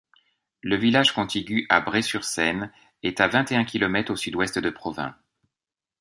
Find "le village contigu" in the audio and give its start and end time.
0.63-1.67